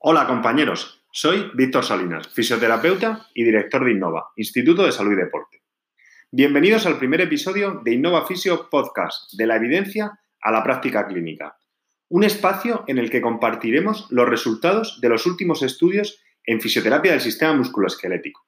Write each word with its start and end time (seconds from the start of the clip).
Hola 0.00 0.26
compañeros, 0.26 1.02
soy 1.10 1.50
Víctor 1.54 1.84
Salinas, 1.84 2.28
fisioterapeuta 2.28 3.26
y 3.32 3.44
director 3.44 3.86
de 3.86 3.92
Innova, 3.92 4.32
Instituto 4.36 4.84
de 4.84 4.92
Salud 4.92 5.12
y 5.12 5.16
Deporte. 5.16 5.62
Bienvenidos 6.30 6.84
al 6.84 6.98
primer 6.98 7.22
episodio 7.22 7.80
de 7.82 7.94
Innova 7.94 8.26
Fisio 8.26 8.68
Podcast, 8.68 9.32
de 9.32 9.46
la 9.46 9.56
evidencia 9.56 10.20
a 10.42 10.50
la 10.50 10.62
práctica 10.62 11.06
clínica. 11.06 11.56
Un 12.10 12.24
espacio 12.24 12.84
en 12.86 12.98
el 12.98 13.08
que 13.08 13.22
compartiremos 13.22 14.08
los 14.10 14.28
resultados 14.28 15.00
de 15.00 15.08
los 15.08 15.24
últimos 15.24 15.62
estudios 15.62 16.22
en 16.44 16.60
fisioterapia 16.60 17.12
del 17.12 17.22
sistema 17.22 17.54
musculoesquelético. 17.54 18.47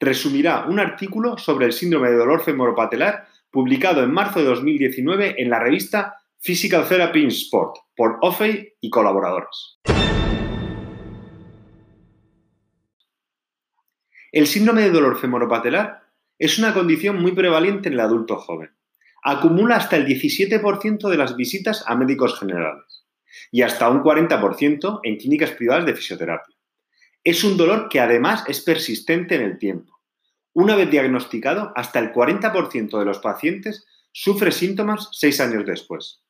resumirá 0.00 0.66
un 0.66 0.80
artículo 0.80 1.38
sobre 1.38 1.66
el 1.66 1.72
síndrome 1.72 2.10
de 2.10 2.16
dolor 2.16 2.42
femoropatelar 2.42 3.26
publicado 3.50 4.02
en 4.02 4.12
marzo 4.12 4.40
de 4.40 4.46
2019 4.46 5.36
en 5.38 5.50
la 5.50 5.60
revista 5.60 6.16
Physical 6.40 6.86
Therapy 6.86 7.22
in 7.22 7.28
Sport 7.28 7.76
por 7.96 8.18
Offey 8.20 8.74
y 8.80 8.90
colaboradores. 8.90 9.78
El 14.32 14.48
síndrome 14.48 14.82
de 14.82 14.90
dolor 14.90 15.18
femoropatelar 15.18 16.02
es 16.38 16.58
una 16.58 16.74
condición 16.74 17.22
muy 17.22 17.32
prevalente 17.32 17.88
en 17.88 17.94
el 17.94 18.00
adulto 18.00 18.36
joven. 18.36 18.70
Acumula 19.22 19.76
hasta 19.76 19.96
el 19.96 20.06
17% 20.06 21.08
de 21.08 21.16
las 21.16 21.36
visitas 21.36 21.84
a 21.86 21.94
médicos 21.94 22.38
generales 22.38 23.06
y 23.50 23.62
hasta 23.62 23.88
un 23.88 24.02
40% 24.02 25.00
en 25.04 25.16
clínicas 25.16 25.52
privadas 25.52 25.86
de 25.86 25.94
fisioterapia. 25.94 26.53
Es 27.24 27.42
un 27.42 27.56
dolor 27.56 27.88
que 27.88 28.00
además 28.00 28.44
es 28.48 28.60
persistente 28.60 29.34
en 29.34 29.40
el 29.40 29.58
tiempo. 29.58 29.98
Una 30.52 30.76
vez 30.76 30.90
diagnosticado, 30.90 31.72
hasta 31.74 31.98
el 31.98 32.12
40% 32.12 32.98
de 32.98 33.04
los 33.06 33.18
pacientes 33.18 33.86
sufre 34.12 34.52
síntomas 34.52 35.08
seis 35.12 35.40
años 35.40 35.64
después. 35.64 36.22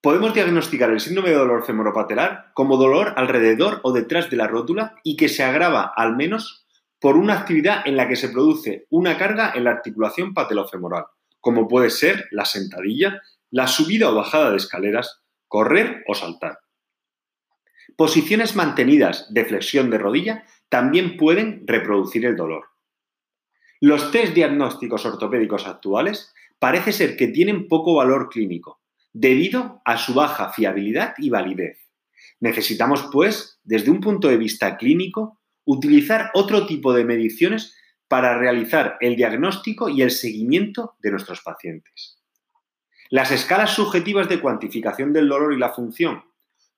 Podemos 0.00 0.32
diagnosticar 0.32 0.90
el 0.90 1.00
síndrome 1.00 1.28
de 1.28 1.36
dolor 1.36 1.66
femoropatelar 1.66 2.52
como 2.54 2.78
dolor 2.78 3.12
alrededor 3.16 3.80
o 3.82 3.92
detrás 3.92 4.30
de 4.30 4.38
la 4.38 4.46
rótula 4.46 4.96
y 5.04 5.16
que 5.16 5.28
se 5.28 5.44
agrava 5.44 5.92
al 5.94 6.16
menos 6.16 6.66
por 6.98 7.18
una 7.18 7.38
actividad 7.38 7.86
en 7.86 7.98
la 7.98 8.08
que 8.08 8.16
se 8.16 8.30
produce 8.30 8.86
una 8.88 9.18
carga 9.18 9.52
en 9.54 9.64
la 9.64 9.72
articulación 9.72 10.32
patelofemoral, 10.32 11.04
como 11.40 11.68
puede 11.68 11.90
ser 11.90 12.26
la 12.30 12.46
sentadilla, 12.46 13.20
la 13.50 13.66
subida 13.66 14.10
o 14.10 14.14
bajada 14.14 14.50
de 14.50 14.56
escaleras, 14.56 15.20
correr 15.46 16.02
o 16.08 16.14
saltar. 16.14 16.58
Posiciones 17.96 18.56
mantenidas 18.56 19.32
de 19.32 19.44
flexión 19.44 19.90
de 19.90 19.98
rodilla 19.98 20.44
también 20.68 21.16
pueden 21.16 21.64
reproducir 21.66 22.24
el 22.26 22.36
dolor. 22.36 22.64
Los 23.80 24.10
test 24.10 24.34
diagnósticos 24.34 25.06
ortopédicos 25.06 25.66
actuales 25.66 26.32
parece 26.58 26.92
ser 26.92 27.16
que 27.16 27.28
tienen 27.28 27.68
poco 27.68 27.94
valor 27.94 28.28
clínico, 28.28 28.80
debido 29.12 29.80
a 29.84 29.96
su 29.96 30.14
baja 30.14 30.52
fiabilidad 30.52 31.14
y 31.18 31.30
validez. 31.30 31.78
Necesitamos, 32.38 33.08
pues, 33.12 33.58
desde 33.64 33.90
un 33.90 34.00
punto 34.00 34.28
de 34.28 34.36
vista 34.36 34.76
clínico, 34.76 35.40
utilizar 35.64 36.30
otro 36.34 36.66
tipo 36.66 36.92
de 36.92 37.04
mediciones 37.04 37.74
para 38.08 38.36
realizar 38.36 38.96
el 39.00 39.16
diagnóstico 39.16 39.88
y 39.88 40.02
el 40.02 40.10
seguimiento 40.10 40.96
de 41.00 41.12
nuestros 41.12 41.40
pacientes. 41.42 42.18
Las 43.08 43.30
escalas 43.30 43.70
subjetivas 43.70 44.28
de 44.28 44.40
cuantificación 44.40 45.12
del 45.12 45.28
dolor 45.28 45.52
y 45.52 45.58
la 45.58 45.70
función, 45.70 46.24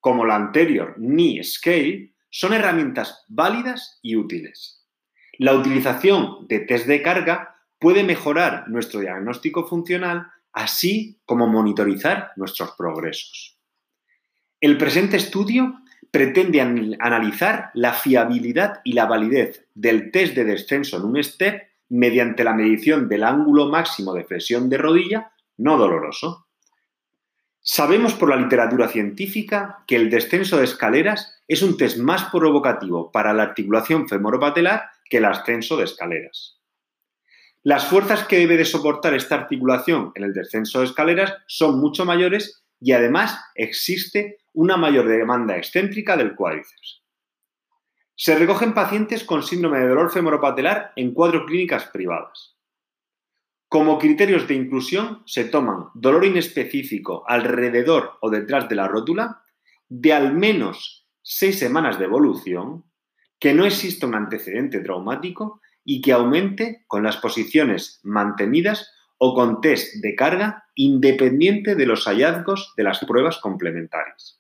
como 0.03 0.27
la 0.27 0.35
anterior 0.35 0.97
Knee 0.97 1.43
Scale, 1.45 2.13
son 2.29 2.53
herramientas 2.53 3.25
válidas 3.29 4.01
y 4.03 4.17
útiles. 4.17 4.85
La 5.39 5.55
utilización 5.55 6.49
de 6.49 6.59
test 6.61 6.87
de 6.87 7.03
carga 7.03 7.57
puede 7.79 8.03
mejorar 8.03 8.69
nuestro 8.69 8.99
diagnóstico 8.99 9.65
funcional, 9.65 10.27
así 10.53 11.21
como 11.25 11.47
monitorizar 11.47 12.33
nuestros 12.35 12.73
progresos. 12.73 13.59
El 14.61 14.77
presente 14.77 15.19
estudio 15.19 15.79
pretende 16.11 16.61
analizar 16.61 17.71
la 17.75 17.93
fiabilidad 17.93 18.81
y 18.85 18.95
la 18.95 19.07
validez 19.07 19.69
del 19.75 20.11
test 20.11 20.35
de 20.35 20.45
descenso 20.45 20.97
en 20.97 21.05
un 21.05 21.23
step 21.23 21.63
mediante 21.91 22.43
la 22.43 22.55
medición 22.55 23.09
del 23.09 23.23
ángulo 23.23 23.69
máximo 23.69 24.15
de 24.15 24.25
flexión 24.25 24.69
de 24.69 24.79
rodilla 24.79 25.33
no 25.59 25.79
doloroso. 25.79 26.49
Sabemos 27.65 28.15
por 28.15 28.29
la 28.29 28.37
literatura 28.37 28.89
científica 28.89 29.85
que 29.87 29.95
el 29.95 30.11
descenso 30.11 30.57
de 30.57 30.65
escaleras 30.65 31.41
es 31.47 31.63
un 31.63 31.77
test 31.77 31.97
más 31.97 32.25
provocativo 32.25 33.13
para 33.13 33.33
la 33.33 33.45
articulación 33.45 34.09
femoropatelar 34.09 34.91
que 35.09 35.19
el 35.19 35.27
ascenso 35.27 35.77
de 35.77 35.85
escaleras. 35.85 36.59
Las 37.63 37.87
fuerzas 37.87 38.25
que 38.27 38.39
debe 38.39 38.57
de 38.57 38.65
soportar 38.65 39.15
esta 39.15 39.37
articulación 39.37 40.11
en 40.17 40.25
el 40.25 40.33
descenso 40.33 40.81
de 40.81 40.87
escaleras 40.87 41.35
son 41.47 41.79
mucho 41.79 42.05
mayores 42.05 42.65
y 42.81 42.93
además 42.93 43.39
existe 43.55 44.39
una 44.53 44.77
mayor 44.77 45.07
demanda 45.07 45.57
excéntrica 45.57 46.17
del 46.17 46.35
cuádriceps. 46.35 47.05
Se 48.17 48.35
recogen 48.35 48.75
pacientes 48.75 49.23
con 49.23 49.45
síndrome 49.45 49.79
de 49.79 49.89
dolor 49.89 50.11
femoropatelar 50.11 50.93
en 50.97 51.15
cuatro 51.15 51.47
clínicas 51.47 51.85
privadas. 51.85 52.57
Como 53.73 53.99
criterios 53.99 54.47
de 54.49 54.53
inclusión 54.53 55.23
se 55.25 55.47
toman 55.47 55.87
dolor 55.95 56.27
inespecífico 56.27 57.25
alrededor 57.27 58.19
o 58.21 58.29
detrás 58.29 58.69
de 58.69 58.75
la 58.75 58.87
rótula, 58.87 59.45
de 59.89 60.13
al 60.13 60.35
menos 60.35 61.09
seis 61.23 61.59
semanas 61.59 61.99
de 61.99 62.05
evolución, 62.05 62.85
que 63.41 63.55
no 63.55 63.65
exista 63.65 64.07
un 64.07 64.15
antecedente 64.15 64.81
traumático 64.81 65.63
y 65.87 66.03
que 66.03 66.13
aumente 66.13 66.85
con 66.87 67.03
las 67.03 67.17
posiciones 67.17 67.99
mantenidas 68.03 68.93
o 69.17 69.35
con 69.35 69.63
test 69.63 70.03
de 70.03 70.17
carga 70.17 70.65
independiente 70.75 71.75
de 71.75 71.87
los 71.87 72.05
hallazgos 72.05 72.75
de 72.77 72.85
las 72.85 72.99
pruebas 73.07 73.39
complementarias. 73.39 74.39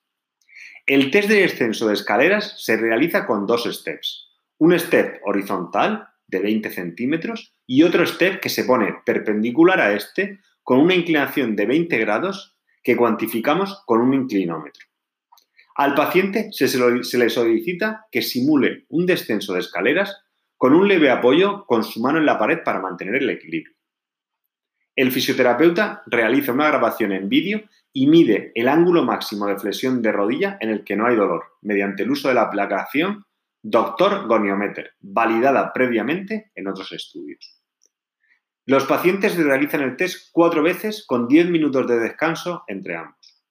El 0.84 1.10
test 1.10 1.30
de 1.30 1.40
descenso 1.40 1.88
de 1.88 1.94
escaleras 1.94 2.62
se 2.62 2.76
realiza 2.76 3.24
con 3.24 3.46
dos 3.46 3.64
steps. 3.64 4.28
Un 4.58 4.78
step 4.78 5.22
horizontal 5.24 6.06
de 6.26 6.38
20 6.40 6.68
centímetros 6.68 7.54
y 7.74 7.84
otro 7.84 8.04
step 8.06 8.38
que 8.38 8.50
se 8.50 8.64
pone 8.64 8.96
perpendicular 9.06 9.80
a 9.80 9.94
este 9.94 10.40
con 10.62 10.78
una 10.78 10.94
inclinación 10.94 11.56
de 11.56 11.64
20 11.64 11.96
grados 12.00 12.54
que 12.82 12.98
cuantificamos 12.98 13.82
con 13.86 14.02
un 14.02 14.12
inclinómetro. 14.12 14.84
Al 15.76 15.94
paciente 15.94 16.50
se, 16.52 16.66
le 17.16 17.30
solicita 17.30 18.04
que 18.12 18.20
simule 18.20 18.84
un 18.90 19.06
descenso 19.06 19.54
de 19.54 19.60
escaleras 19.60 20.22
con 20.58 20.74
un 20.74 20.86
leve 20.86 21.08
apoyo 21.08 21.64
con 21.64 21.82
su 21.82 22.02
mano 22.02 22.18
en 22.18 22.26
la 22.26 22.38
pared 22.38 22.58
para 22.62 22.78
mantener 22.78 23.14
el 23.14 23.30
equilibrio. 23.30 23.74
El 24.94 25.10
fisioterapeuta 25.10 26.02
realiza 26.04 26.52
una 26.52 26.68
grabación 26.68 27.12
en 27.12 27.30
vídeo 27.30 27.62
y 27.90 28.06
mide 28.06 28.52
el 28.54 28.68
ángulo 28.68 29.02
máximo 29.02 29.46
de 29.46 29.58
flexión 29.58 30.02
de 30.02 30.12
rodilla 30.12 30.58
en 30.60 30.68
el 30.68 30.84
que 30.84 30.94
no 30.94 31.06
hay 31.06 31.16
dolor, 31.16 31.44
mediante 31.62 32.02
el 32.02 32.10
uso 32.10 32.28
de 32.28 32.34
la 32.34 32.42
aplicación 32.42 33.24
Doctor 33.62 34.26
Goniometer, 34.26 34.90
validada 35.00 35.72
previamente 35.72 36.50
en 36.54 36.68
otros 36.68 36.92
estudios. 36.92 37.61
Los 38.64 38.84
pacientes 38.84 39.36
realizan 39.36 39.82
el 39.82 39.96
test 39.96 40.28
cuatro 40.32 40.62
veces 40.62 41.04
con 41.06 41.26
10 41.26 41.48
minutos 41.48 41.86
de 41.88 41.98
descanso 41.98 42.62
entre 42.68 42.96
ambos. 42.96 43.42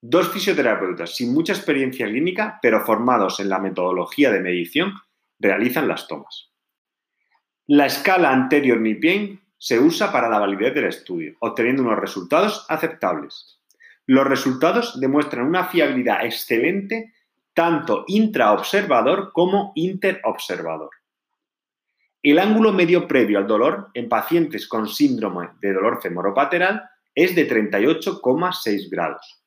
Dos 0.00 0.30
fisioterapeutas 0.30 1.16
sin 1.16 1.34
mucha 1.34 1.52
experiencia 1.52 2.06
clínica, 2.06 2.58
pero 2.62 2.84
formados 2.84 3.40
en 3.40 3.48
la 3.48 3.58
metodología 3.58 4.30
de 4.30 4.40
medición, 4.40 4.92
realizan 5.40 5.88
las 5.88 6.06
tomas. 6.06 6.52
La 7.66 7.86
escala 7.86 8.30
anterior 8.30 8.78
pain 9.00 9.40
se 9.58 9.80
usa 9.80 10.12
para 10.12 10.28
la 10.28 10.38
validez 10.38 10.74
del 10.74 10.84
estudio, 10.84 11.34
obteniendo 11.40 11.82
unos 11.82 11.98
resultados 11.98 12.66
aceptables. 12.68 13.60
Los 14.06 14.26
resultados 14.26 15.00
demuestran 15.00 15.46
una 15.46 15.64
fiabilidad 15.64 16.24
excelente 16.24 17.14
tanto 17.54 18.04
intraobservador 18.06 19.32
como 19.32 19.72
interobservador. 19.74 20.90
El 22.24 22.38
ángulo 22.38 22.72
medio 22.72 23.06
previo 23.06 23.36
al 23.36 23.46
dolor 23.46 23.90
en 23.92 24.08
pacientes 24.08 24.66
con 24.66 24.88
síndrome 24.88 25.50
de 25.60 25.74
dolor 25.74 26.00
femoropatelar 26.00 26.88
es 27.14 27.34
de 27.34 27.46
38,6 27.46 28.88
grados. 28.90 29.44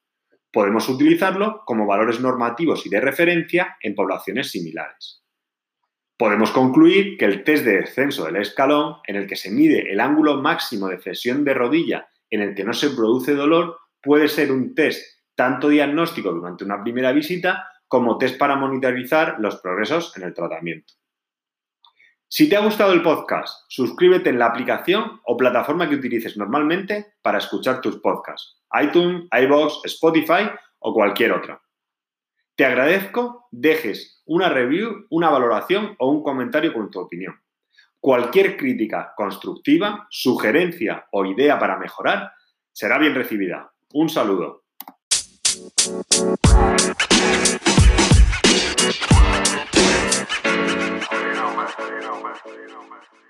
Podemos 0.53 0.87
utilizarlo 0.87 1.63
como 1.65 1.87
valores 1.87 2.19
normativos 2.19 2.85
y 2.85 2.89
de 2.89 3.01
referencia 3.01 3.77
en 3.81 3.95
poblaciones 3.95 4.51
similares. 4.51 5.23
Podemos 6.19 6.51
concluir 6.51 7.17
que 7.17 7.25
el 7.25 7.43
test 7.43 7.65
de 7.65 7.77
descenso 7.77 8.25
del 8.25 8.35
escalón, 8.35 8.97
en 9.07 9.15
el 9.15 9.25
que 9.25 9.37
se 9.37 9.49
mide 9.49 9.91
el 9.91 9.99
ángulo 9.99 10.39
máximo 10.39 10.87
de 10.87 10.99
flexión 10.99 11.43
de 11.43 11.55
rodilla 11.55 12.07
en 12.29 12.41
el 12.41 12.53
que 12.53 12.63
no 12.63 12.73
se 12.73 12.91
produce 12.91 13.33
dolor, 13.33 13.75
puede 14.03 14.27
ser 14.27 14.51
un 14.51 14.75
test 14.75 15.03
tanto 15.33 15.69
diagnóstico 15.69 16.31
durante 16.31 16.63
una 16.63 16.83
primera 16.83 17.11
visita 17.11 17.69
como 17.87 18.19
test 18.19 18.37
para 18.37 18.55
monitorizar 18.55 19.37
los 19.39 19.55
progresos 19.61 20.15
en 20.15 20.25
el 20.25 20.35
tratamiento. 20.35 20.93
Si 22.29 22.49
te 22.49 22.57
ha 22.57 22.59
gustado 22.59 22.91
el 22.91 23.03
podcast, 23.03 23.63
suscríbete 23.69 24.29
en 24.29 24.37
la 24.37 24.47
aplicación 24.47 25.21
o 25.23 25.37
plataforma 25.37 25.87
que 25.87 25.95
utilices 25.95 26.35
normalmente 26.35 27.13
para 27.21 27.37
escuchar 27.37 27.79
tus 27.79 28.01
podcasts, 28.01 28.61
iTunes, 28.81 29.29
iVoox, 29.31 29.85
Spotify 29.85 30.49
o 30.79 30.93
cualquier 30.93 31.31
otra. 31.31 31.61
Te 32.57 32.65
agradezco 32.65 33.47
dejes 33.49 34.21
una 34.25 34.49
review, 34.49 35.05
una 35.09 35.29
valoración 35.29 35.95
o 35.99 36.11
un 36.11 36.21
comentario 36.21 36.73
con 36.73 36.91
tu 36.91 36.99
opinión. 36.99 37.33
Cualquier 37.97 38.57
crítica 38.57 39.13
constructiva, 39.15 40.05
sugerencia 40.09 41.07
o 41.13 41.23
idea 41.23 41.57
para 41.57 41.79
mejorar 41.79 42.33
será 42.73 42.97
bien 42.97 43.15
recibida. 43.15 43.71
Un 43.93 44.09
saludo. 44.09 44.65
you 51.79 52.01
know, 52.01 52.23
man. 52.23 53.26